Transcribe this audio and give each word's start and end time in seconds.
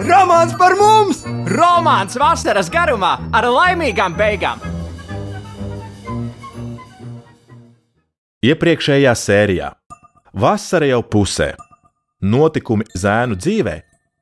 Romāns 0.00 0.54
par 0.56 0.72
mums! 0.80 1.18
Romāns 1.50 2.14
vasaras 2.16 2.70
garumā 2.72 3.10
ar 3.36 3.44
laimīgām 3.52 4.14
beigām! 4.16 4.62
Iepriekšējā 8.40 9.12
sērijā 9.12 9.68
Vasara 10.32 10.88
jau 10.88 11.02
pusē. 11.04 11.50
Notikumi 12.24 12.86
zēnu 12.96 13.36
dzīvē 13.36 13.74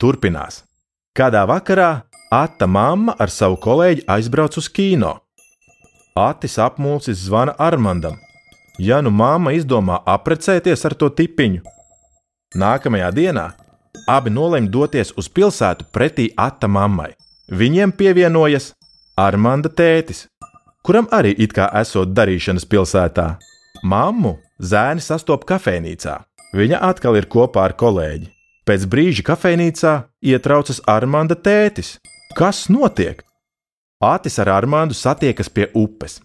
turpinās. 0.02 0.64
Kādā 1.14 1.44
vakarā 1.46 1.92
Ata 2.34 2.66
mamma 2.66 3.14
ar 3.14 3.30
savu 3.30 3.60
kolēģi 3.62 4.02
aizbrauc 4.10 4.58
uz 4.58 4.66
kino. 4.68 5.14
Atis 6.18 6.58
apmulsis 6.58 7.22
zvana 7.28 7.54
Armandam. 7.54 8.18
Ja 8.82 8.98
nu 8.98 9.14
mamma 9.14 9.54
izdomā 9.54 10.02
apprecēties 10.06 10.84
ar 10.90 10.98
to 10.98 11.08
tipiņu, 11.08 11.62
nākamajā 12.58 13.14
dienā 13.14 13.46
abi 14.08 14.32
nolēma 14.32 14.70
doties 14.72 15.12
uz 15.20 15.28
pilsētu 15.28 15.88
pretī 15.92 16.30
Ata 16.36 16.68
mammai. 16.68 17.12
Viņiem 17.48 17.92
pievienojas 17.92 18.72
Armanda 19.18 19.68
tētis, 19.68 20.26
kuram 20.84 21.08
arī 21.12 21.34
it 21.36 21.54
kā 21.56 21.68
esot 21.80 22.12
darīšanas 22.16 22.66
pilsētā. 22.68 23.28
Mammu 23.84 24.36
zēni 24.58 25.04
sastopas 25.04 25.48
kafejnīcā. 25.52 26.16
Viņa 26.56 26.80
atkal 26.90 27.18
ir 27.20 27.28
kopā 27.28 27.68
ar 27.68 27.76
kolēģi. 27.76 28.30
Pēc 28.68 28.84
brīža 28.90 29.24
kafejnīcā 29.24 29.94
ietraucas 30.32 30.80
Armanda 30.88 31.36
tētis. 31.36 31.96
Kas 32.36 32.66
notiek? 32.72 33.22
Ātis 34.04 34.38
ar 34.38 34.52
Armāndu 34.54 34.94
satiekas 34.94 35.48
pie 35.50 35.66
upes. 35.74 36.20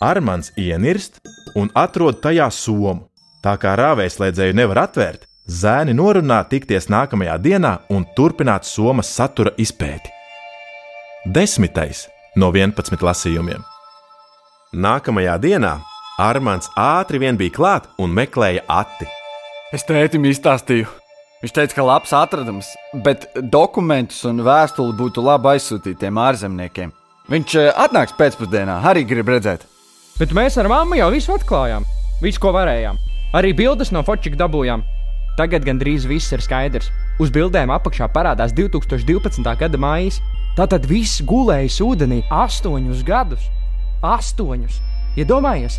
Armāns 0.00 0.52
ienirst 0.56 1.18
un 1.58 1.70
atrod 1.74 2.22
tajā 2.22 2.46
somu. 2.54 3.08
Tā 3.42 3.54
kā 3.60 3.74
rāvēslēdzēju 3.78 4.56
nevar 4.56 4.84
atvērt, 4.86 5.26
zēni 5.48 5.96
norunā 5.96 6.42
tikties 6.48 6.90
nākamajā 6.92 7.38
dienā 7.40 7.74
un 7.90 8.04
turpināt 8.16 8.68
somas 8.68 9.08
satura 9.08 9.54
izpēti. 9.56 10.12
Desmitais 11.26 12.06
no 12.36 12.52
11 12.52 13.02
lasījumiem. 13.02 13.64
Nākamajā 14.76 15.38
dienā 15.40 15.78
Armāns 16.18 16.66
ātri 16.74 17.20
vien 17.22 17.36
bija 17.38 17.54
klāt 17.54 17.84
un 18.02 18.10
meklēja 18.10 18.64
ati. 18.68 19.06
Es 19.72 19.84
tētim 19.86 20.26
izstāstīju. 20.26 20.88
Viņš 21.38 21.52
teica, 21.54 21.76
ka 21.76 21.84
labs 21.86 22.12
atradums, 22.16 22.72
bet 23.04 23.28
dokumentus 23.38 24.24
un 24.26 24.42
vēstuli 24.42 24.96
būtu 24.98 25.22
labi 25.22 25.52
aizsūtīt 25.52 26.00
tiem 26.00 26.18
ārzemniekiem. 26.18 26.90
Viņš 27.30 27.54
eh, 27.60 27.70
atnāks 27.84 28.16
pēcpusdienā, 28.18 28.80
arī 28.90 29.04
grib 29.06 29.30
redzēt. 29.30 29.62
Bet 30.18 30.34
mēs 30.34 30.58
ar 30.58 30.66
mammu 30.72 30.98
jau 30.98 31.12
visu 31.14 31.36
atklājām. 31.36 31.86
Visu, 32.18 32.42
ko 32.42 32.50
varējām. 32.56 32.98
Arī 33.38 33.54
bildes 33.54 33.94
no 33.94 34.02
fočika 34.02 34.40
dabūjām. 34.40 34.82
Tagad 35.38 35.62
gandrīz 35.62 36.02
viss 36.10 36.32
ir 36.34 36.42
skaidrs. 36.42 36.88
Uz 37.22 37.30
bildēm 37.30 37.70
apakšā 37.70 38.08
parādās 38.10 38.50
2012. 38.58 39.46
gada 39.60 39.78
maija. 39.78 40.16
Tātad 40.58 40.88
viss 40.90 41.20
gulējis 41.22 41.78
ūdenī 41.84 42.24
astoņus 42.34 43.04
gadus. 43.06 43.44
Astoņus! 44.02 44.80
Iedomājies! 45.14 45.78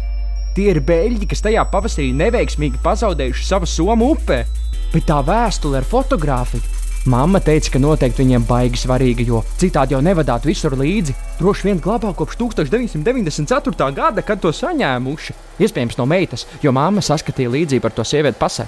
Tie 0.55 0.69
ir 0.71 0.80
beļģi, 0.87 1.27
kas 1.27 1.43
tajā 1.43 1.67
pavasarī 1.73 2.13
neveiksmīgi 2.15 2.80
pazaudējuši 2.86 3.45
savu 3.49 3.67
somu 3.67 4.14
upē. 4.15 4.45
Bet 4.93 5.09
tā 5.11 5.19
vēstule 5.27 5.81
ar 5.81 5.87
fotografiju. 5.87 6.64
Mamma 7.11 7.43
teica, 7.43 7.75
ka 7.75 7.83
noteikti 7.83 8.23
viņiem 8.23 8.48
baigi 8.48 8.80
svarīga, 8.80 9.27
jo 9.27 9.43
citādi 9.59 9.95
jau 9.95 10.02
nevadātu 10.03 10.53
visur 10.53 10.75
līdzi. 10.80 11.15
Droši 11.39 11.67
vien 11.67 11.80
glabā 11.83 12.15
kopš 12.15 12.39
1994. 12.39 13.92
gada, 13.95 14.23
kad 14.23 14.39
to 14.39 14.55
saņēmuši. 14.55 15.36
Iespējams, 15.59 15.99
no 15.99 16.08
meitas, 16.08 16.48
jo 16.64 16.71
mamma 16.75 17.03
saskatīja 17.03 17.52
līdzību 17.55 17.92
ar 17.92 17.95
to 17.99 18.08
sievieti 18.08 18.39
pasē. 18.39 18.67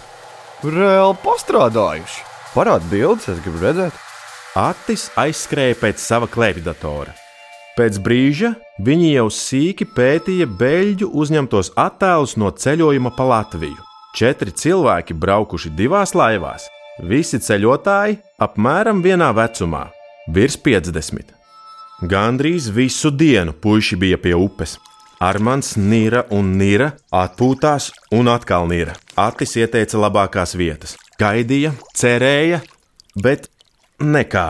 Reāli 0.62 1.18
pastrādājuši. 1.24 2.20
Parāda 2.54 2.86
bildes, 2.92 3.26
es 3.32 3.40
gribu 3.42 3.64
redzēt. 3.64 3.96
Atis 4.54 5.08
aizskrēja 5.18 5.80
pēc 5.80 5.98
sava 5.98 6.28
klēpjdatora. 6.30 7.16
Pēc 7.80 7.98
brīža 8.04 8.52
viņi 8.84 9.08
jau 9.16 9.26
sīki 9.34 9.88
pētīja 9.90 10.46
beļģu 10.46 11.08
uzņemtos 11.18 11.72
attēlus 11.82 12.36
no 12.38 12.52
ceļojuma 12.54 13.14
pa 13.16 13.26
Latviju. 13.32 13.80
Četri 14.14 14.54
cilvēki 14.54 15.18
braukuši 15.18 15.72
divās 15.74 16.14
laivās, 16.14 16.68
visi 17.10 17.40
ceļotāji 17.42 18.20
apmēram 18.44 19.02
vienā 19.02 19.32
vecumā, 19.34 19.88
virs 20.30 20.60
50. 20.62 21.34
Gandrīz 22.06 22.70
visu 22.70 23.10
dienu 23.10 23.58
puiši 23.58 23.98
bija 23.98 24.22
pie 24.22 24.38
upes. 24.38 24.78
Armāns 25.22 25.76
nīra 25.78 26.24
un 26.34 26.56
nīra, 26.58 26.96
atpūtās 27.14 27.92
un 28.18 28.26
atkal 28.32 28.66
nīra. 28.72 28.96
Atis 29.22 29.54
ieteica 29.60 30.00
labākās 30.02 30.56
vietas, 30.58 30.96
gaidīja, 31.22 31.76
cerēja, 31.94 32.64
bet 33.22 33.52
nekā. 34.02 34.48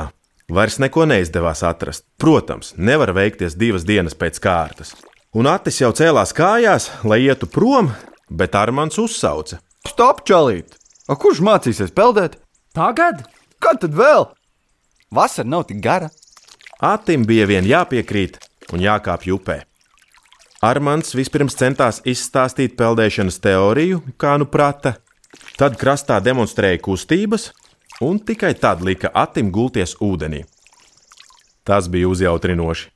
Vairs 0.52 0.78
neko 0.80 1.04
neizdevās 1.12 1.64
atrast. 1.68 2.06
Protams, 2.20 2.72
nevar 2.78 3.12
veikties 3.16 3.58
divas 3.60 3.84
dienas 3.88 4.16
pēc 4.16 4.40
kārtas. 4.44 4.94
Un 5.36 5.50
Atis 5.52 5.82
jau 5.82 5.92
cēlās 5.96 6.32
kājās, 6.36 6.88
lai 7.04 7.20
ietu 7.26 7.50
prom, 7.52 7.90
bet 8.32 8.56
Armāns 8.56 9.00
uzsauca. 9.00 9.60
Stop, 9.88 10.24
čalīt! 10.28 10.78
A, 11.12 11.18
kurš 11.20 11.42
mācīsies 11.44 11.92
peldēt? 11.96 12.38
Tagad? 12.76 13.26
Kad 13.60 13.82
tad 13.84 13.98
vēl? 14.00 14.30
Vasara 15.12 15.52
nav 15.52 15.68
tik 15.68 15.84
gara. 15.84 16.08
Atim 16.80 17.28
bija 17.28 17.50
vien 17.52 17.68
jāpiekrīt 17.68 18.40
un 18.72 18.84
jākāpj 18.84 19.36
upē. 19.36 19.60
Armāns 20.62 21.16
vispirms 21.18 21.56
centās 21.58 22.04
izstāstīt 22.06 22.76
peldēšanas 22.78 23.40
teoriju, 23.42 24.04
kā 24.22 24.36
nu 24.38 24.46
prata, 24.46 24.92
tad 25.58 25.74
krastā 25.82 26.20
demonstrēja 26.22 26.78
kustības, 26.86 27.48
un 28.06 28.20
tikai 28.22 28.52
tad 28.54 28.84
lika 28.86 29.10
Atim 29.10 29.50
gulties 29.50 29.96
ūdenī. 29.98 30.44
Tas 31.66 31.88
bija 31.90 32.12
uzjautrinoši, 32.12 32.92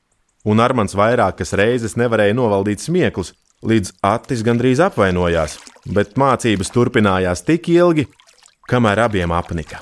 un 0.46 0.62
Armāns 0.62 0.94
vairākas 0.94 1.56
reizes 1.58 1.96
nevarēja 1.98 2.36
novaldīt 2.38 2.84
smieklus, 2.84 3.32
līdz 3.66 3.96
Atis 4.14 4.44
gandrīz 4.46 4.78
apvainojās, 4.86 5.56
bet 5.90 6.14
mācības 6.14 6.70
turpinājās 6.70 7.42
tik 7.48 7.66
ilgi, 7.74 8.04
kamēr 8.70 9.08
abiem 9.08 9.34
apnika. 9.34 9.80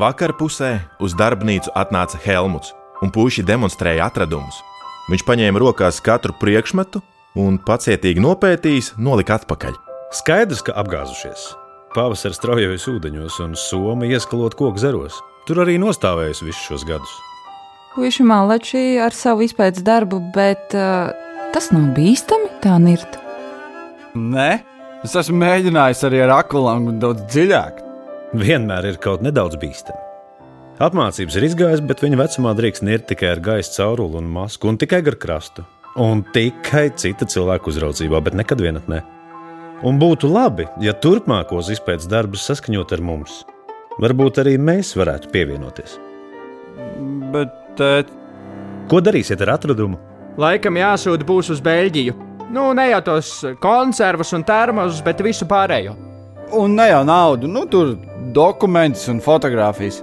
Vakar 0.00 0.32
pusē 0.40 0.72
uz 1.04 1.12
darbnīcu 1.20 1.76
atnāca 1.76 2.16
Helmuts, 2.24 2.72
un 3.04 3.12
puiši 3.12 3.44
demonstrēja 3.46 4.08
atradumus. 4.08 4.62
Viņš 5.12 5.24
paņēma 5.28 5.60
rokās 5.60 6.00
katru 6.04 6.32
priekšmetu 6.40 7.02
un 7.40 7.58
pacietīgi 7.60 8.22
nopētījis, 8.24 8.94
nolika 8.96 9.36
atpakaļ. 9.36 9.76
Skaidrs, 10.14 10.62
ka 10.64 10.76
apgāzušies. 10.80 11.50
Pavasaris 11.94 12.38
straujojas 12.40 12.86
ūdeņos 12.90 13.38
un 13.44 13.54
soma 13.58 14.08
ieskalot 14.08 14.56
koku 14.58 14.80
zaros. 14.82 15.20
Tur 15.44 15.60
arī 15.62 15.76
nostāvējusi 15.82 16.46
visus 16.48 16.64
šos 16.70 16.86
gadus. 16.88 17.12
Puisi 17.94 18.24
malači 18.26 18.96
ar 18.98 19.14
savu 19.14 19.44
izpētes 19.46 19.84
darbu, 19.86 20.18
bet 20.34 20.74
uh, 20.74 21.12
tas 21.54 21.68
nav 21.74 21.92
bīstami 21.94 22.48
tā 22.64 22.78
nirt. 22.82 23.20
Nē, 24.14 24.48
es 25.06 25.14
esmu 25.20 25.36
mēģinājis 25.44 26.02
arī 26.08 26.24
ar 26.24 26.34
akulām 26.40 26.96
daudz 27.02 27.28
dziļāk. 27.28 27.78
Vienmēr 28.40 28.90
ir 28.90 28.98
kaut 29.02 29.22
nedaudz 29.22 29.60
bīstami. 29.62 30.13
Apmācības 30.82 31.36
ir 31.38 31.46
izgājis, 31.46 31.82
bet 31.86 32.00
viņa 32.02 32.18
vecumā 32.18 32.52
drīkst 32.58 32.82
nirt 32.82 33.06
tikai 33.06 33.28
ar 33.36 33.40
gaisa 33.44 33.76
cauruli 33.76 34.18
un 34.18 34.26
masku, 34.34 34.66
un 34.68 34.78
tikai 34.80 35.02
gar 35.06 35.14
krastu. 35.20 35.62
Un 36.02 36.24
tikai 36.34 36.88
cita 36.98 37.28
cilvēka 37.30 37.70
uzraudzībā, 37.70 38.18
bet 38.26 38.34
nekad 38.34 38.58
vienatnē. 38.64 39.02
Un 39.86 40.00
būtu 40.00 40.26
labi, 40.32 40.66
ja 40.82 40.94
turpmākos 40.98 41.70
izpētes 41.70 42.08
darbus 42.10 42.46
saskaņot 42.48 42.94
ar 42.96 43.02
mums. 43.06 43.44
Varbūt 44.02 44.40
arī 44.42 44.56
mēs 44.58 44.96
varētu 44.98 45.30
pievienoties. 45.30 45.98
Bet, 47.34 47.54
tēt, 47.78 48.10
Ko 48.90 48.98
darīsiet 49.00 49.40
ar 49.40 49.54
atradumu? 49.54 49.96
Laikam 50.36 50.76
jāsūta 50.76 51.24
būs 51.24 51.48
uz 51.54 51.60
Beļģiju. 51.64 52.14
Nu, 52.52 52.66
ne 52.76 52.90
jau 52.90 52.98
tos 53.06 53.30
konservus 53.62 54.34
un 54.36 54.42
termosus, 54.44 55.00
bet 55.06 55.22
visu 55.24 55.46
pārējo. 55.48 55.94
un 56.52 56.74
ne 56.76 56.88
jau 56.90 57.04
naudu, 57.04 57.48
nu 57.48 57.64
tur 57.66 57.96
dokumentus 58.32 59.08
un 59.08 59.20
fotografijas. 59.20 60.02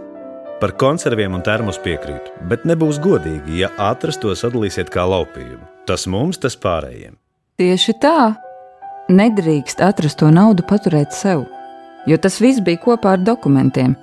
Par 0.62 0.76
konserviem 0.78 1.34
un 1.34 1.42
termos 1.42 1.80
piekrītu, 1.82 2.36
bet 2.46 2.68
nebūs 2.70 3.00
godīgi, 3.02 3.64
ja 3.64 3.72
atrasto 3.82 4.30
sadalīsiet 4.38 4.92
kā 4.94 5.08
laupījumu. 5.10 5.64
Tas 5.90 6.06
mums, 6.06 6.38
tas 6.38 6.54
pārējiem. 6.54 7.16
Tieši 7.58 7.96
tā. 7.98 8.36
Nedrīkst 9.10 9.82
atrasto 9.82 10.30
naudu 10.30 10.62
paturēt 10.70 11.16
sev, 11.18 11.48
jo 12.06 12.18
tas 12.22 12.38
viss 12.44 12.62
bija 12.62 12.78
kopā 12.84 13.16
ar 13.16 13.24
dokumentiem. 13.26 13.96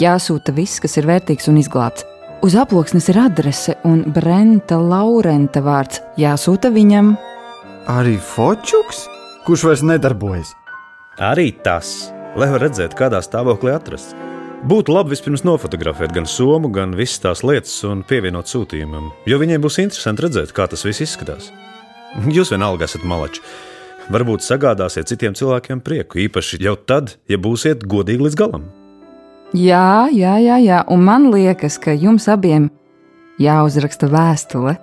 Jāsūta 0.00 0.54
viss, 0.56 0.80
kas 0.80 0.96
ir 0.96 1.04
vērtīgs 1.10 1.50
un 1.52 1.60
izglābts. 1.60 2.08
Uz 2.40 2.56
aploksnes 2.56 3.10
ir 3.12 3.20
adrese 3.20 3.76
un 3.84 4.00
Brenta 4.16 4.80
Laurenta 4.80 5.60
vārds 5.60 6.00
jāsūta 6.16 6.72
viņam. 6.72 7.12
Arī 7.92 8.16
Fočuks, 8.16 9.04
kurš 9.44 9.68
vairs 9.68 9.84
nedarbojas. 9.84 10.56
Arī 11.20 11.50
tas, 11.60 12.08
lai 12.40 12.48
var 12.48 12.64
redzēt, 12.64 12.96
kādā 12.96 13.20
stāvoklī 13.20 13.76
atrasts. 13.76 14.16
Būtu 14.60 14.92
labi 14.92 15.14
vispirms 15.14 15.40
nofotografēt 15.40 16.12
gan 16.12 16.26
somu, 16.28 16.68
gan 16.68 16.92
visas 16.92 17.22
tās 17.22 17.40
lietas 17.40 17.72
un 17.88 18.02
pievienot 18.04 18.50
sūtījumam, 18.50 19.06
jo 19.24 19.38
viņiem 19.40 19.62
būs 19.64 19.78
interesanti 19.80 20.26
redzēt, 20.26 20.52
kā 20.52 20.66
tas 20.68 20.84
viss 20.84 21.00
izskatās. 21.00 21.48
Jūs 22.28 22.52
vienalga 22.52 22.84
esat 22.84 23.06
malači. 23.08 23.40
Varbūt 24.12 24.44
sagādāsiet 24.44 25.08
citiem 25.08 25.32
cilvēkiem 25.38 25.80
prieku, 25.80 26.20
īpaši 26.26 26.60
jau 26.60 26.74
tad, 26.76 27.14
ja 27.30 27.40
būsiet 27.40 27.86
godīgi 27.88 28.26
līdz 28.26 28.36
galam. 28.36 28.68
Jā, 29.56 30.10
jā, 30.12 30.36
jā, 30.44 30.60
jā, 30.60 30.84
un 30.92 31.08
man 31.08 31.30
liekas, 31.32 31.80
ka 31.80 31.96
jums 31.96 32.28
abiem 32.28 32.68
jāuzraksta 33.40 34.12
vēstule. 34.12 34.76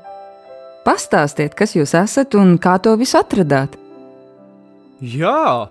Pastāstiet, 0.87 1.53
kas 1.53 1.77
jūs 1.77 1.93
esat 1.99 2.33
un 2.39 2.57
kā 2.57 2.79
to 2.81 2.97
visu 2.97 3.19
atradāt. 3.21 3.77
Jā, 5.05 5.69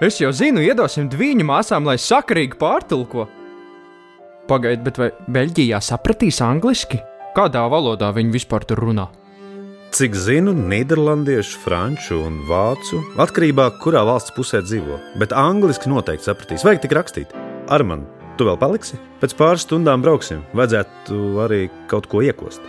es 0.00 0.18
jau 0.20 0.32
zinu, 0.34 0.60
iedosim 0.60 1.08
dviņu 1.12 1.46
māsām, 1.48 1.86
lai 1.88 1.96
sakarīgi 2.00 2.58
pārtulko. 2.60 3.26
Pagaidiet, 4.46 4.82
bet 4.86 4.98
vai 5.00 5.10
Beļģijā 5.32 5.80
sapratīs 5.82 6.40
angliski? 6.44 7.00
Kādā 7.36 7.64
valodā 7.68 8.12
viņi 8.16 8.34
vispār 8.34 8.64
tur 8.68 8.80
runā? 8.84 9.08
Cik 9.96 10.16
zinu, 10.18 10.52
nīderlandiešu, 10.52 11.60
franču 11.62 12.18
un 12.26 12.40
vācu 12.48 13.00
atkarībā 13.22 13.68
no 13.70 13.80
kurā 13.80 14.02
valsts 14.06 14.34
pusē 14.36 14.60
dzīvo, 14.64 14.98
bet 15.20 15.32
angliski 15.32 15.90
noteikti 15.90 16.28
sapratīs. 16.28 16.64
Vajag 16.66 16.82
tik 16.84 16.96
rakstīt. 16.98 17.36
Arman, 17.72 18.04
tu 18.36 18.48
vēl 18.48 18.58
paliksi? 18.60 18.98
Pēc 19.22 19.36
pāris 19.38 19.64
stundām 19.64 20.04
brauksim. 20.04 20.42
Vajadzētu 20.58 21.20
arī 21.46 21.62
kaut 21.90 22.10
ko 22.12 22.20
iekost. 22.26 22.60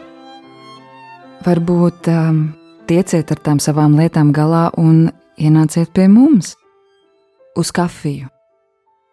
Varbūt 1.46 2.08
um, 2.14 2.40
tieciet 2.90 3.34
ar 3.36 3.44
tām 3.44 3.60
savām 3.62 4.00
lietām 4.00 4.32
galā 4.36 4.70
un 4.80 5.10
ienāciet 5.38 5.92
pie 5.94 6.08
mums 6.12 6.56
uz 7.58 7.72
kafiju. 7.76 8.30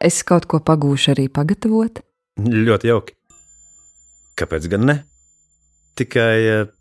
Es 0.04 0.20
kaut 0.26 0.46
ko 0.50 0.60
pagūšu 0.60 1.14
arī 1.14 1.28
pagatavot. 1.32 2.02
Ļoti 2.44 2.90
jauki. 2.90 3.16
Kāpēc 4.38 4.66
gan 4.72 4.88
ne? 4.88 4.96
Tikai 5.96 6.34
uh, 6.50 6.72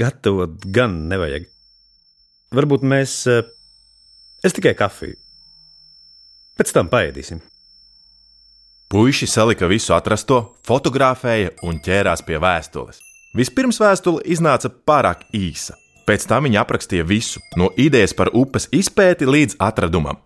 gatavot 0.00 0.64
gan 0.74 1.04
nevajag. 1.10 1.46
Varbūt 2.56 2.86
mēs. 2.88 3.20
Uh, 3.28 3.44
es 4.42 4.56
tikai 4.56 4.74
kafiju. 4.78 5.18
Pēc 6.58 6.72
tam 6.74 6.88
paēdīsim. 6.90 7.42
Puisi 8.88 9.28
salika 9.28 9.68
visu 9.68 9.92
atrasto, 9.92 10.56
fotografēja 10.64 11.52
un 11.68 11.76
ķērās 11.84 12.24
pie 12.24 12.40
vēstules. 12.40 13.02
Vispirms 13.36 13.78
vēstule 13.82 14.24
iznāca 14.24 14.72
pārāk 14.72 15.26
īsa. 15.36 15.76
Pēc 16.08 16.24
tam 16.24 16.48
viņa 16.48 16.62
aprakstīja 16.64 17.04
visu, 17.04 17.42
no 17.60 17.68
idejas 17.76 18.16
par 18.16 18.32
upes 18.32 18.66
izpēti 18.72 19.28
līdz 19.28 19.58
atradumam. 19.60 20.16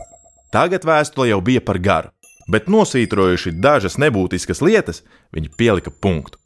Tagad 0.52 0.84
vēstule 0.84 1.30
jau 1.30 1.40
bija 1.40 1.62
par 1.64 1.78
garu, 1.80 2.10
bet 2.52 2.68
nosvītrojuši 2.68 3.54
dažas 3.56 3.96
nebūtiskas 3.96 4.60
lietas, 4.60 5.00
viņi 5.32 5.52
pielika 5.56 5.90
punktu. 5.90 6.36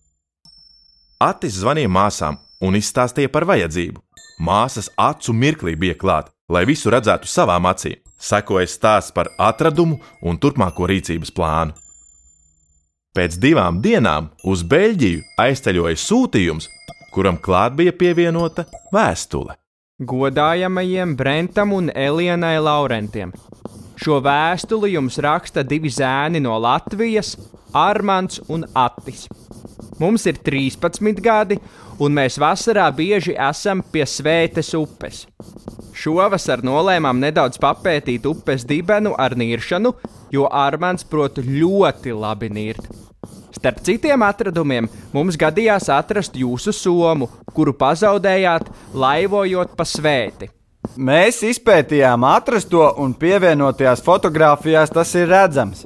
Atis 1.19 1.57
zvanīja 1.59 1.91
māsām 1.91 2.37
un 2.63 2.77
izstāstīja 2.79 3.33
par 3.33 3.47
vajadzību. 3.49 4.03
Māsas 4.47 4.91
acu 5.01 5.33
mirklī 5.33 5.75
bija 5.81 5.97
klāta, 5.99 6.31
lai 6.53 6.67
visu 6.69 6.93
redzētu 6.93 7.27
savām 7.27 7.67
acīm. 7.67 7.99
Sekoja 8.17 8.69
stāsts 8.71 9.13
par 9.13 9.29
atradumu 9.39 9.99
un 10.23 10.39
turpmāko 10.41 10.87
rīcības 10.89 11.33
plānu. 11.37 11.75
Pēc 13.17 13.37
divām 13.41 13.81
dienām 13.85 14.31
uz 14.45 14.63
Beļģiju 14.63 15.23
aizceļoja 15.41 15.99
sūtījums, 16.01 16.69
kuram 17.13 17.41
klāt 17.41 17.77
bija 17.77 17.93
pievienota 17.97 18.67
vēstule. 18.93 19.57
Godājamajiem 19.97 21.17
Brentam 21.17 21.73
un 21.73 21.89
Elienai 21.89 22.59
Laurentiem. 22.61 23.33
Šo 23.97 24.19
vēstuli 24.21 24.93
jums 24.93 25.17
raksta 25.25 25.65
divi 25.65 25.89
zēni 25.93 26.43
no 26.45 26.59
Latvijas, 26.61 27.35
Armāns 27.77 28.43
un 28.53 28.67
Attis. 28.77 29.25
Mums 29.99 30.27
ir 30.29 30.37
13 30.45 31.23
gadi, 31.25 31.57
un 31.99 32.13
mēs 32.13 32.37
vasarā 32.41 32.91
bieži 32.93 33.33
esam 33.41 33.81
pie 33.93 34.05
Svētes 34.05 34.75
upes. 34.77 35.25
Šovasar 35.97 36.61
nolēmām 36.61 37.17
nedaudz 37.23 37.57
papētīt 37.61 38.29
upes 38.29 38.67
dibenu 38.69 39.15
ar 39.17 39.33
niršanu, 39.33 39.95
jo 40.33 40.45
Armāns 40.53 41.07
prot 41.09 41.41
ļoti 41.41 42.13
labi 42.13 42.53
nirt. 42.53 42.91
Starp 43.57 43.81
citiem 43.81 44.21
atradumiem 44.23 44.91
mums 45.17 45.39
gadījās 45.41 45.89
atrast 45.89 46.37
jūsu 46.37 46.75
somu, 46.77 47.31
kuru 47.57 47.73
pazaudējāt, 47.73 48.69
laivojot 48.93 49.73
pa 49.79 49.89
svēti. 49.89 50.51
Mēs 50.95 51.43
izpētījām 51.45 52.25
atrasto 52.25 52.87
un 53.03 53.13
pievienotajās 53.19 54.03
fotografijās 54.07 54.93
tas 54.95 55.11
ir 55.19 55.29
redzams. 55.29 55.85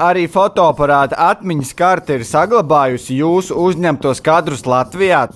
Arī 0.00 0.24
fotoaparāta 0.24 1.18
atmiņas 1.20 1.74
karte 1.76 2.16
ir 2.16 2.24
saglabājusi 2.24 3.18
jūsu 3.18 3.58
uzņemtos 3.60 4.22
kadrus 4.24 4.64
Latvijā. 4.64 5.26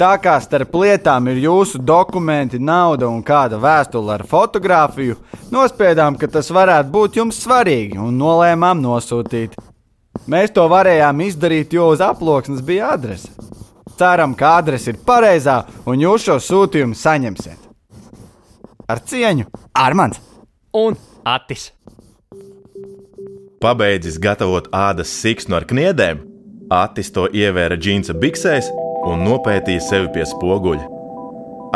Tā 0.00 0.14
kā 0.22 0.38
starp 0.40 0.72
lietām 0.80 1.28
ir 1.28 1.42
jūsu 1.42 1.80
dokumenti, 1.82 2.58
nauda 2.58 3.08
un 3.10 3.20
kāda 3.26 3.58
vēstule 3.60 4.14
ar 4.14 4.24
fotografiju, 4.26 5.18
nospiedām, 5.52 6.16
ka 6.16 6.30
tas 6.30 6.48
varētu 6.54 6.92
būt 6.94 7.20
jums 7.20 7.42
svarīgi 7.44 8.00
un 8.00 8.16
nolēmām 8.16 8.80
nosūtīt. 8.80 9.58
Mēs 10.26 10.54
to 10.56 10.64
varējām 10.70 11.24
izdarīt, 11.28 11.74
jo 11.74 11.92
uz 11.92 12.00
aploksnes 12.04 12.64
bija 12.64 12.94
adrese. 12.96 13.30
Ceram, 13.98 14.34
ka 14.38 14.56
adrese 14.62 14.94
ir 14.94 15.00
pareizā 15.04 15.64
un 15.84 16.00
jūs 16.00 16.30
šo 16.30 16.38
sūtījumu 16.42 16.96
saņemsiet. 16.96 17.67
Ar 18.88 19.02
cieņu, 19.04 19.44
Armāns 19.76 20.16
un 20.72 20.94
Atis. 21.28 21.66
Pabeidzis 23.60 24.16
gatavot 24.16 24.70
ādas 24.72 25.10
siksnu 25.12 25.58
ar 25.58 25.66
kniedēm, 25.68 26.22
Atis 26.72 27.12
to 27.12 27.26
ievēra 27.28 27.76
džinsa 27.76 28.16
biksēs 28.16 28.70
un 29.04 29.26
nopētīja 29.26 29.84
sevi 29.84 30.08
pie 30.16 30.24
spoguļa. 30.32 30.88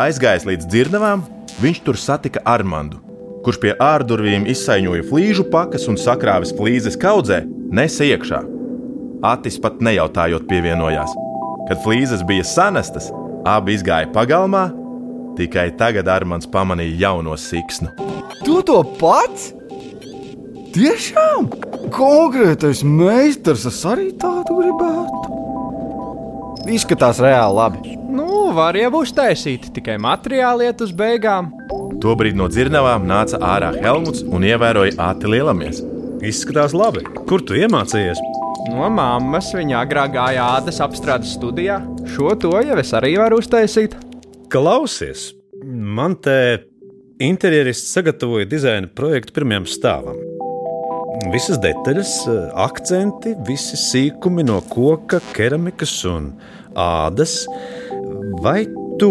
Aizgājis 0.01 0.49
līdz 0.49 0.69
dzirnavām, 0.73 1.21
viņš 1.61 1.85
tur 1.85 2.01
satika 2.01 2.41
Armandu, 2.49 2.97
kurš 3.45 3.61
pie 3.61 3.77
ārdurvīm 3.77 4.49
izsaiņoja 4.49 5.05
flīžu 5.13 5.45
pakas 5.53 5.85
un 5.91 6.01
sakrāvis 6.01 6.57
flīzes 6.57 6.97
kaudzē, 6.97 7.43
nesa 7.69 8.09
iekšā. 8.09 8.41
Atis 9.35 9.61
pat 9.61 9.85
nejautājot 9.85 10.49
pievienojās. 10.49 11.13
Kad 11.69 11.85
flīzes 11.85 12.25
bija 12.25 12.41
sanestas, 12.41 13.13
abi 13.45 13.77
izgāja 13.77 14.09
pagalmā, 14.17 14.71
tikai 15.37 15.69
tagad 15.79 16.09
Armāns 16.11 16.49
pamanīja 16.49 17.07
jauno 17.07 17.37
siksnu. 17.39 17.91
Tu 18.43 18.59
to 18.67 18.81
pats? 18.99 19.51
Tiešām! 20.73 21.51
Konkrētais 21.93 22.81
meistars, 22.81 23.67
es 23.69 23.81
arī 23.85 24.09
tādu 24.17 24.57
gribētu. 24.57 25.23
Izskatās 26.73 27.19
reāli 27.21 27.57
labi. 27.59 27.97
Nu, 28.13 28.53
var 28.55 28.77
jau 28.77 29.03
uztaisīt, 29.03 29.67
tikai 29.75 29.99
materiāli 30.01 30.69
iet 30.69 30.81
uz 30.85 30.93
beigām. 30.95 31.51
Tobrīd 32.01 32.37
no 32.39 32.47
dzirnavām 32.49 33.05
nāca 33.07 33.39
ārā 33.43 33.73
Helmuts 33.77 34.23
un 34.25 34.45
ievēroja 34.47 34.95
Āti 35.11 35.29
lielamies. 35.29 35.83
Izskatās 36.23 36.73
labi. 36.75 37.03
Kur 37.27 37.43
tu 37.43 37.57
iemācījies? 37.59 38.21
No 38.71 38.87
mammas 38.89 39.51
viņa 39.53 39.81
agrāk 39.83 40.15
gāja 40.15 40.47
ādas 40.55 40.79
apstrādes 40.83 41.35
studijā. 41.35 41.81
Šo 42.15 42.31
to 42.39 42.55
jau 42.63 42.79
es 42.79 42.93
arī 42.95 43.13
varu 43.19 43.41
uztaisīt. 43.43 43.97
Klausies, 44.53 45.31
man 45.65 46.13
te 46.21 46.33
interjerists 47.17 47.89
sagatavoja 47.95 48.45
dizaina 48.45 48.85
projektu 48.85 49.33
pirmajam 49.33 49.65
stāvam. 49.65 50.19
Visas 51.33 51.57
detaļas, 51.63 52.11
akcenti, 52.61 53.33
visi 53.47 53.79
sīkumi 53.81 54.45
no 54.45 54.59
koka, 54.69 55.23
keramikas 55.33 55.95
un 56.05 56.29
ādas. 56.77 57.33
Vai 58.45 58.67
tu, 59.01 59.09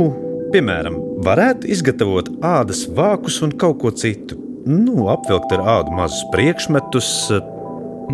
piemēram, 0.55 1.01
varētu 1.27 1.75
izgatavot 1.75 2.31
ādas 2.47 2.87
vākus 2.95 3.43
un 3.43 3.59
kaut 3.59 3.83
ko 3.83 3.91
citu? 3.91 4.39
Nu, 4.63 5.09
apvilkt 5.11 5.59
ar 5.59 5.67
ādu 5.81 5.99
mazus 5.99 6.23
priekšmetus. 6.31 7.13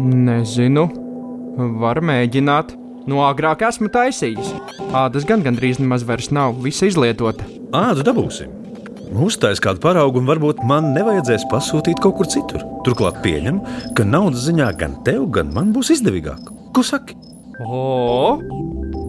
Nezinu, 0.01 0.89
var 1.85 2.01
mēģināt. 2.01 2.73
No 3.09 3.23
agrāk 3.25 3.63
esmu 3.65 3.89
taisījis. 3.93 4.53
Ādas 4.97 5.25
gan 5.29 5.41
gandrīz 5.45 5.79
nemaz 5.81 6.05
vairs 6.05 6.29
nav, 6.35 6.59
visa 6.65 6.89
izlietota. 6.91 7.47
Ādu 7.73 8.05
dabūsim. 8.05 8.53
Uztais 9.25 9.63
kādu 9.65 9.81
paraugu, 9.81 10.21
un 10.21 10.29
varbūt 10.29 10.61
man 10.69 10.91
nevajadzēs 10.93 11.47
pasūtīt 11.49 12.03
kaut 12.05 12.19
kur 12.19 12.29
citur. 12.29 12.65
Turklāt 12.85 13.23
pieņemu, 13.25 13.79
ka 13.97 14.05
naudas 14.05 14.45
ziņā 14.45 14.69
gan 14.81 14.99
tev, 15.07 15.25
gan 15.33 15.55
man 15.55 15.73
būs 15.73 15.95
izdevīgāk. 15.97 16.53
Ko 16.77 16.85
saki? 16.85 17.17
O, 17.65 18.37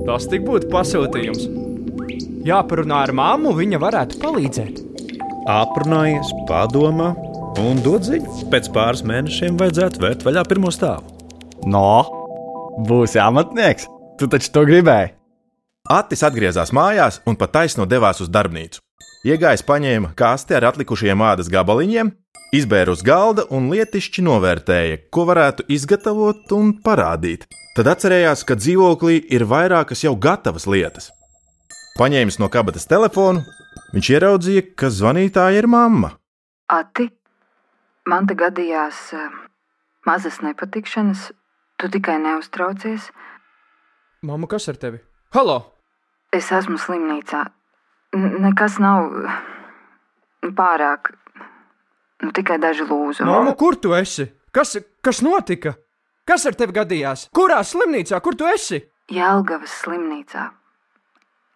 tas 0.07 0.29
tik 0.31 0.47
būtu 0.47 0.71
pasūtījums. 0.71 1.49
Jāparunā 2.47 3.01
ar 3.09 3.13
māmu, 3.19 3.51
viņa 3.57 3.81
varētu 3.83 4.21
palīdzēt. 4.23 4.79
Aprunājies, 5.51 6.31
padomā 6.47 7.11
un 7.59 7.83
dod 7.83 8.07
ziņu. 8.07 8.47
Pēc 8.53 8.71
pāris 8.71 9.03
mēnešiem 9.03 9.59
vajadzētu 9.59 10.05
vērt 10.05 10.23
vaļā 10.23 10.45
pirmo 10.47 10.71
stāvu. 10.71 11.17
No, 11.67 12.18
būs 12.87 13.17
amatnieks. 13.19 13.87
Tu 14.19 14.27
taču 14.27 14.51
to 14.55 14.65
gribēji. 14.67 15.13
Attis 15.89 16.23
atgriezās 16.27 16.73
mājās 16.75 17.21
un 17.27 17.37
pat 17.39 17.53
taisno 17.55 17.87
devās 17.89 18.19
uz 18.21 18.29
darbnīcu. 18.29 18.81
Iegājis 19.27 19.65
paņēma 19.67 20.13
kasti 20.15 20.55
ar 20.55 20.69
atlikušajiem 20.69 21.23
ādas 21.27 21.49
gabaliņiem, 21.51 22.11
izbēra 22.55 22.93
uz 22.95 23.01
galda 23.03 23.43
un 23.51 23.67
lietišķi 23.71 24.23
novērtēja, 24.23 24.99
ko 25.11 25.25
varētu 25.27 25.65
izgatavot 25.67 26.53
un 26.55 26.75
parādīt. 26.85 27.47
Tad 27.75 27.89
atcerējās, 27.93 28.45
ka 28.47 28.55
dzīvoklī 28.59 29.19
ir 29.35 29.47
vairākas 29.49 30.05
jau 30.05 30.15
gatavas 30.15 30.67
lietas. 30.67 31.11
Paņēmis 31.99 32.39
no 32.39 32.47
kabatas 32.51 32.87
telefonu, 32.87 33.43
viņš 33.95 34.11
ieraudzīja, 34.15 34.63
ka 34.79 34.91
zvanītāja 34.93 35.59
ir 35.59 35.67
mamma. 35.67 36.13
Ati, 36.71 37.09
man 38.07 38.27
te 38.29 38.37
gadījās 38.39 39.01
uh, 39.17 39.27
mazas 40.07 40.39
nepatikšanas, 40.45 41.31
tu 41.79 41.89
tikai 41.91 42.19
neuztraucies. 42.21 43.09
Māma, 44.27 44.49
kas 44.51 44.67
ar 44.71 44.79
tevi? 44.79 44.99
Halo! 45.35 45.59
Es 46.35 46.51
esmu 46.53 46.77
slimnīcā. 46.77 47.45
N 48.17 48.41
nekas 48.43 48.77
nav 48.83 49.07
pārāk. 50.57 51.13
Nu, 52.19 52.33
tikai 52.35 52.59
daži 52.59 52.85
lūzu. 52.89 53.23
Māma, 53.25 53.55
kur 53.57 53.79
tu 53.79 53.93
esi? 53.95 54.27
Kas, 54.51 54.75
kas 55.05 55.21
notika? 55.23 55.77
Kas 56.27 56.45
ar 56.45 56.57
tevi 56.57 56.75
gadījās? 56.75 57.29
Kurā 57.33 57.61
slimnīcā, 57.65 58.19
kur 58.21 58.35
tu 58.37 58.49
esi? 58.49 58.81
Jēlgavas 59.09 59.71
slimnīcā. 59.85 60.49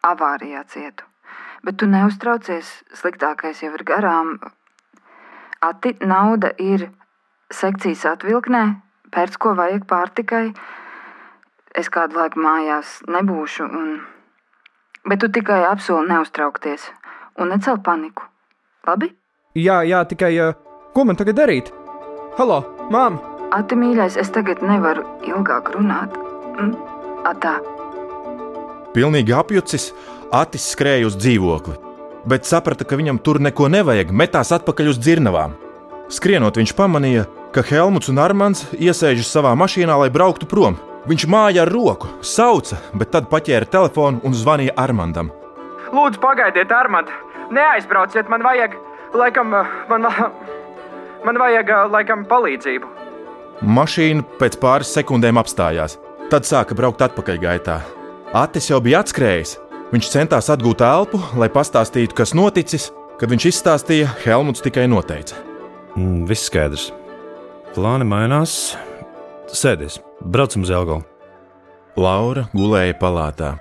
Avārijā 0.07 0.63
cietu. 0.71 1.05
Bet 1.63 1.77
tu 1.79 1.87
neuztraucies, 1.87 2.69
sliktākais 2.95 3.61
jau 3.63 3.71
ir 3.75 3.83
garām. 3.87 4.37
Ati 5.63 5.93
nauda 6.03 6.51
ir 6.59 6.89
sekcijas 7.53 8.03
atvilknē, 8.15 8.63
pēc 9.13 9.37
ko 9.37 9.53
vajag 9.57 9.85
pārtikai. 9.89 10.47
Es 11.77 11.89
kādu 11.93 12.19
laiku 12.19 12.41
mājās 12.41 12.99
nebūšu, 13.09 13.65
un... 13.65 13.93
bet 15.09 15.23
tu 15.23 15.29
tikai 15.33 15.63
apsoli 15.69 16.09
neuztraukties 16.09 16.89
un 17.41 17.49
necel 17.53 17.79
paniku. 17.81 18.27
Labi? 18.87 19.09
Jā, 19.57 19.81
jā, 19.87 20.03
tikai 20.09 20.33
uh, 20.41 20.57
ko 20.93 21.05
man 21.07 21.17
tagad 21.17 21.39
darīt? 21.39 21.71
Halo, 22.37 22.61
māma! 22.93 23.21
Ati 23.53 23.77
mīļais, 23.77 24.17
es 24.17 24.31
tagad 24.33 24.63
nevaru 24.65 25.05
ilgāk 25.29 25.69
runāt. 25.75 26.13
Mm? 26.57 26.73
Atā. 27.29 27.59
Pilnīgi 28.93 29.33
apjucis, 29.33 29.91
Atis 30.33 30.65
skrēja 30.73 31.05
uz 31.05 31.17
dzīvokli, 31.17 31.75
bet 32.29 32.49
saprata, 32.49 32.85
ka 32.85 32.97
viņam 32.97 33.21
tur 33.21 33.39
neko 33.41 33.69
nevajag, 33.69 34.09
metās 34.09 34.49
atpakaļ 34.57 34.89
uz 34.93 34.99
dzirnavām. 35.01 35.53
Skrienot, 36.13 36.57
viņš 36.57 36.73
pamanīja, 36.77 37.25
ka 37.29 37.42
Helmuts 37.61 38.09
un 38.09 38.17
Armāns 38.17 38.63
iesēžas 38.73 39.29
savā 39.29 39.51
mašīnā, 39.59 39.93
lai 39.99 40.09
brauktu 40.09 40.47
prom. 40.49 40.79
Viņš 41.05 41.25
māja 41.29 41.65
ar 41.65 41.69
roku, 41.69 42.07
sauca, 42.25 42.79
bet 42.97 43.11
tad 43.13 43.27
paķēra 43.29 43.67
telefonu 43.69 44.23
un 44.25 44.33
zvanīja 44.33 44.73
Armandam. 44.79 45.29
Lūdzu, 45.93 46.21
pagaidiet, 46.23 46.71
Armand! 46.73 47.11
Neaizbrauciet, 47.53 48.29
man 48.31 48.41
vajag, 48.41 48.73
laikam, 49.13 49.51
man, 49.91 50.07
man 51.27 51.41
vajag, 51.43 51.75
laikam, 51.91 52.23
palīdzību. 52.31 52.89
Mašīna 53.61 54.25
pēc 54.39 54.57
pāris 54.63 54.95
sekundēm 54.95 55.37
apstājās, 55.43 55.99
tad 56.31 56.47
sāka 56.49 56.73
braukt 56.73 57.03
atpakaļgaitā. 57.05 57.77
Atis 58.33 58.71
jau 58.71 58.79
bija 58.81 59.03
atskrējis. 59.03 59.59
Viņš 59.93 60.09
centās 60.09 60.49
atgūt 60.49 60.81
elpu, 60.81 61.21
lai 61.37 61.51
pastāstītu, 61.53 62.15
kas 62.17 62.33
noticis. 62.33 62.89
Kad 63.19 63.29
viņš 63.29 63.51
izstāstīja, 63.51 64.09
Helmuts 64.23 64.63
tikai 64.65 64.87
noteica: 64.89 65.37
Mm, 65.93 66.25
viss 66.25 66.49
skaidrs. 66.49 66.89
Plāni 67.73 68.05
mainās. 68.05 68.75
Sēdies, 69.49 69.95
braucam 70.21 70.61
uz 70.61 70.69
Elgavu. 70.69 71.01
Laura 71.97 72.43
gulēja 72.53 72.93
palātā. 72.99 73.55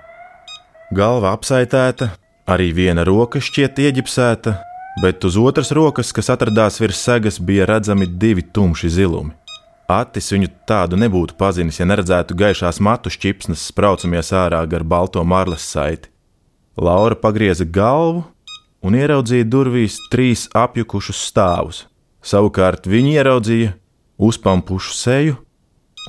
Galva 0.93 1.31
apsaitēta, 1.33 2.11
arī 2.45 2.67
viena 2.77 3.07
roka 3.09 3.41
šķiet 3.41 3.81
ieģipsēta, 3.81 4.53
bet 5.01 5.25
uz 5.25 5.39
otras 5.41 5.73
rokas, 5.73 6.13
kas 6.13 6.29
atradās 6.29 6.77
virs 6.77 7.01
segas, 7.01 7.41
bija 7.41 7.65
redzami 7.71 8.05
divi 8.05 8.45
tumši 8.45 8.93
zilumi. 8.99 9.33
Atis 9.89 10.29
viņu 10.29 10.53
tādu 10.69 11.01
nebūtu 11.01 11.33
pazinis, 11.33 11.81
ja 11.81 11.89
neredzētu 11.89 12.37
gaišās 12.37 12.83
matu 12.85 13.09
šķipsnes 13.09 13.65
spraucamies 13.73 14.29
ārā 14.29 14.61
gar 14.69 14.85
balto 14.85 15.25
marlas 15.25 15.65
saiti. 15.65 16.13
Laura 16.77 17.17
pagrieza 17.17 17.65
galvu 17.65 18.27
un 18.85 18.93
ieraudzīja 18.93 19.49
durvīs 19.49 19.97
trīs 20.13 20.51
apjukušus 20.53 21.29
stāvus. 21.31 21.87
Savukārt 22.21 22.85
viņa 22.85 23.17
ieraudzīja 23.17 23.79
uzpampušu 24.17 24.93
seju 24.97 25.39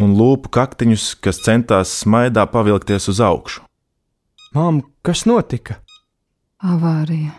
un 0.02 0.14
lūpu 0.18 0.50
kaktiņus, 0.54 1.14
kas 1.22 1.40
centās 1.44 1.92
smaidā 2.02 2.46
pavilkties 2.50 3.08
uz 3.12 3.20
augšu. 3.22 3.62
Māma, 4.54 4.84
kas 5.06 5.24
notika? 5.26 5.80
Avārija. 6.62 7.34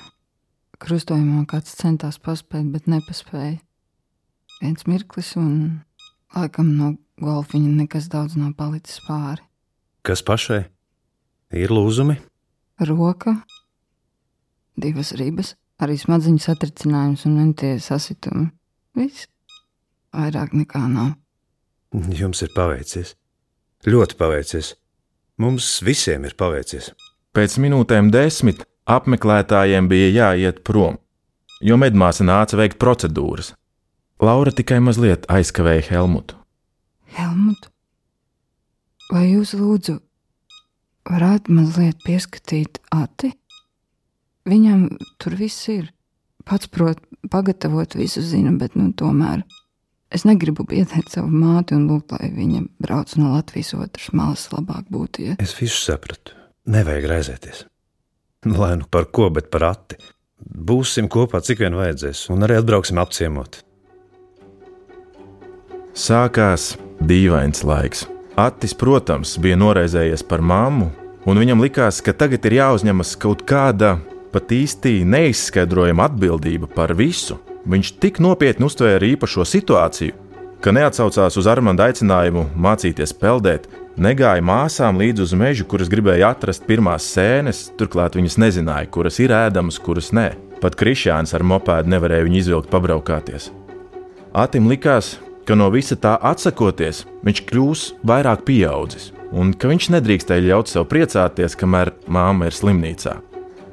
Krustojumā 0.79 1.45
kāds 1.49 1.75
centās 1.79 2.19
paspēt, 2.19 2.67
bet 2.73 2.87
nepaspēja. 2.91 3.57
Viens 4.61 4.85
mirklis, 4.87 5.33
un 5.39 5.81
laikam 6.35 6.73
no 6.75 6.93
golfiņa 7.23 7.71
nekas 7.81 8.09
daudz 8.11 8.35
nav 8.39 8.53
palicis 8.59 8.99
pāri. 9.07 9.43
Kas 10.05 10.23
pašai? 10.23 10.65
Ir 11.55 11.71
lūzumi? 11.71 12.17
Roka, 12.83 13.37
divas 14.75 15.13
ribas, 15.15 15.53
arī 15.79 15.95
smadziņu 15.99 16.43
satricinājums 16.43 17.23
un 17.29 17.39
mentie 17.39 17.77
sasitumi. 17.79 18.49
Viss. 18.99 19.29
Vairāk 20.15 20.53
nekā 20.55 20.85
nav. 20.87 21.13
Jums 22.15 22.41
ir 22.45 22.51
paveicies. 22.55 23.15
Ļoti 23.85 24.17
paveicies. 24.19 24.73
Mums 25.41 25.67
visiem 25.83 26.23
ir 26.27 26.35
paveicies. 26.39 26.93
Pēc 27.35 27.57
minūtēm 27.59 28.07
desmit 28.13 28.63
apmeklētājiem 28.87 29.89
bija 29.91 30.11
jāiet 30.13 30.61
prom, 30.63 30.95
jo 31.59 31.75
medmāsa 31.81 32.23
nāca 32.23 32.55
veikt 32.59 32.79
procedūras. 32.79 33.51
Laura 34.23 34.53
tikai 34.55 34.79
mazliet 34.79 35.27
aizkavēja 35.27 35.89
Helmutu. 35.89 36.37
Helmut, 37.17 37.67
vai 39.11 39.25
jūs 39.33 39.51
lūdzu 39.59 39.97
varētu 41.11 41.57
mazliet 41.57 41.99
pieskatīt 42.07 42.79
ati? 42.95 43.33
Viņam 44.47 44.87
tur 45.19 45.35
viss 45.35 45.67
ir. 45.73 45.91
Pats 46.45 46.69
prot 46.71 47.01
pagatavot 47.33 47.97
visu 47.97 48.21
zina, 48.23 48.53
bet 48.55 48.77
nu 48.77 48.91
tomēr 48.93 49.43
es 50.13 50.25
negribu 50.27 50.65
biedēt 50.67 51.13
savu 51.13 51.29
māti 51.31 51.75
un 51.77 51.87
lūgt, 51.89 52.15
lai 52.15 52.31
viņa 52.33 52.65
brauc 52.81 53.13
no 53.19 53.33
Latvijas 53.35 53.73
otras 53.77 54.11
malas 54.13 54.47
labāk 54.53 54.89
būtu. 54.91 55.29
Ja? 55.29 55.37
Es 55.41 55.55
visu 55.57 55.79
sapratu. 55.81 56.35
Nevajag 56.65 57.07
raizēties. 57.09 57.65
Lai 58.45 58.75
nu 58.77 58.89
par 58.89 59.09
ko, 59.13 59.29
bet 59.33 59.49
par 59.53 59.69
ati. 59.71 59.97
Būsim 60.45 61.07
kopā, 61.09 61.41
cik 61.41 61.63
vien 61.63 61.77
vajadzēs, 61.77 62.27
un 62.33 62.45
arī 62.45 62.59
atbrauksim 62.59 62.99
apciemot. 63.01 63.61
Sākās 65.95 66.73
dīvains 66.99 67.63
laiks. 67.65 68.03
Attis, 68.35 68.73
protams, 68.75 69.37
bija 69.39 69.55
noraizējies 69.55 70.25
par 70.27 70.43
mammu, 70.43 70.89
un 71.25 71.39
viņam 71.39 71.63
likās, 71.63 72.01
ka 72.03 72.13
tagad 72.13 72.43
ir 72.49 72.57
jāuzņemas 72.59 73.15
kaut 73.21 73.45
kāda 73.47 73.95
pat 74.33 74.51
īsti 74.51 75.05
neizskaidrojama 75.07 76.09
atbildība 76.09 76.67
par 76.67 76.91
visu. 76.99 77.39
Viņš 77.65 77.95
tik 77.97 78.21
nopietni 78.21 78.67
uztvēra 78.67 79.07
īpašo 79.09 79.45
situāciju, 79.49 80.13
ka 80.61 80.73
neatsaucās 80.73 81.37
uz 81.37 81.47
Armānda 81.49 81.87
aicinājumu 81.89 82.47
mācīties 82.61 83.13
peldēt, 83.17 83.65
negāja 83.97 84.43
māsām 84.45 84.99
līdz 85.01 85.23
uz 85.25 85.33
mežu, 85.37 85.65
kuras 85.69 85.89
gribēja 85.89 86.31
atrast 86.35 86.65
pirmās 86.69 87.07
sēnes, 87.15 87.67
turklāt 87.79 88.17
viņas 88.17 88.37
nezināja, 88.41 88.89
kuras 88.93 89.17
ir 89.23 89.33
ēdamas, 89.33 89.79
kuras 89.81 90.11
nē. 90.13 90.31
Pat 90.61 90.77
Krišjāns 90.79 91.33
ar 91.35 91.43
mopēdu 91.45 91.91
nevarēja 91.93 92.25
viņu 92.25 92.39
izvilkt 92.41 92.71
pabraukāties. 92.73 93.49
Atim 94.35 94.69
likās, 94.71 95.15
ka 95.45 95.57
no 95.57 95.71
visa 95.73 95.97
tā 95.97 96.15
atsakoties, 96.21 97.03
viņš 97.25 97.43
kļūs 97.49 97.83
vairāk 98.07 98.45
pieaudzis, 98.47 99.11
un 99.33 99.53
ka 99.53 99.69
viņš 99.71 99.89
nedrīkstēja 99.97 100.49
ļaut 100.51 100.71
sev 100.71 100.87
priecāties, 100.91 101.57
kamēr 101.59 101.93
māma 102.07 102.49
ir 102.49 102.57
slimnīcā. 102.57 103.19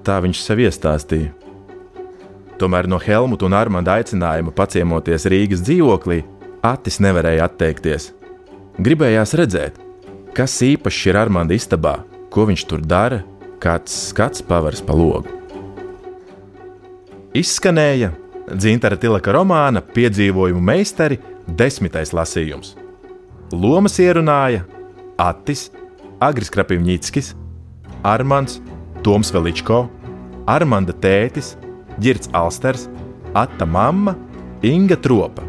Tā 0.02 0.18
viņš 0.24 0.42
sev 0.42 0.64
iestāstīja. 0.64 1.41
Tomēr 2.62 2.86
no 2.86 3.00
Helmuta 3.02 3.48
un 3.48 3.56
Armānda 3.58 3.96
aicinājuma 3.98 4.52
paciemoties 4.54 5.24
Rīgas 5.26 5.64
dzīvoklī, 5.66 6.20
Atis 6.62 7.00
nevarēja 7.02 7.48
atteikties. 7.48 8.12
Gribējās 8.78 9.32
redzēt, 9.34 9.80
kas 10.36 10.54
īpašs 10.62 11.08
ir 11.10 11.18
Armānda 11.18 11.56
istabā, 11.58 11.96
ko 12.30 12.44
viņš 12.46 12.62
tur 12.70 12.84
dara, 12.86 13.24
kāds 13.58 13.96
skats 14.12 14.44
pavars 14.46 14.78
pa 14.86 14.94
logu. 14.94 15.26
Izskanēja 17.34 18.12
Dzintara 18.52 18.98
Tilaka 19.00 19.34
romāna 19.34 19.82
Piedzīvojumu 19.82 20.62
meistari 20.62 21.18
desmitais 21.48 22.14
lasījums. 22.14 22.76
Lomas 23.50 23.98
ierunāja 23.98 24.62
Atis, 25.18 25.66
Agris 26.22 26.52
Krapivņitskis, 26.54 27.32
Armāns, 28.06 28.60
Toms 29.02 29.34
Veličko, 29.34 29.88
Armanda 30.46 30.94
tētis, 30.94 31.56
Girts 32.00 32.30
Alsters, 32.32 32.88
Atta 33.34 33.66
mamma, 33.66 34.14
Inga 34.62 34.96
Tropa. 34.96 35.42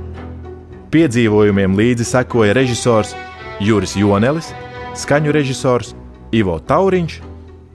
Piedzīvojumiem 0.93 1.75
līdzi 1.77 2.05
sekoja 2.05 2.53
režisors 2.53 3.15
Juris 3.61 3.95
Jonelis, 3.97 4.51
skaņu 4.97 5.33
režisors 5.33 5.93
Ivo 6.33 6.59
Tauriņš 6.59 7.19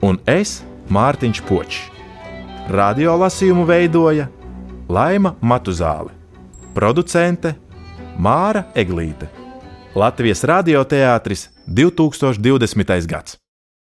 un 0.07 0.21
es 0.27 0.61
Mārtiņš 0.91 1.43
Počs. 1.49 1.81
Radio 2.69 3.17
lasījumu 3.19 3.65
veidoja 3.69 4.29
Laima 4.89 5.35
Matuzāle, 5.41 6.13
producente 6.75 7.55
Māra 8.19 8.67
Eglīte. 8.75 9.29
Latvijas 9.99 10.45
radioteātris 10.45 11.49
2020. 11.67 13.07
gads. 13.09 13.39